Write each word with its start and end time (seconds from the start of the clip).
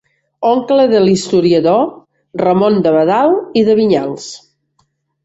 Oncle 0.51 0.85
de 0.93 1.01
l'historiador 1.03 1.85
Ramon 2.43 2.79
d'Abadal 2.87 3.37
i 3.63 3.67
de 3.69 3.77
Vinyals. 3.81 4.27